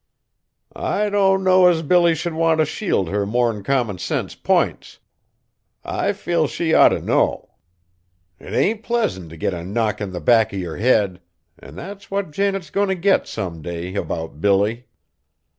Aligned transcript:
"I 0.75 1.11
don't 1.11 1.43
know 1.43 1.67
as 1.67 1.83
Billy 1.83 2.15
should 2.15 2.33
want 2.33 2.59
t' 2.59 2.65
shield 2.65 3.09
her 3.09 3.23
more'n 3.23 3.61
common 3.63 3.99
sense 3.99 4.33
p'ints. 4.33 4.97
I 5.85 6.11
feel 6.11 6.47
she 6.47 6.73
ought 6.73 6.89
t' 6.89 6.97
know. 6.99 7.51
'T 8.39 8.47
ain't 8.47 8.81
pleasant 8.81 9.29
t' 9.29 9.37
get 9.37 9.53
a 9.53 9.63
knock 9.63 10.01
in 10.01 10.11
the 10.11 10.19
back 10.19 10.53
of 10.53 10.59
yer 10.59 10.77
head; 10.77 11.21
an' 11.59 11.75
that's 11.75 12.09
what 12.09 12.31
Janet's 12.31 12.71
goin' 12.71 12.89
t' 12.89 12.95
get 12.95 13.27
some 13.27 13.61
day 13.61 13.93
about 13.93 14.41
Billy." 14.41 14.87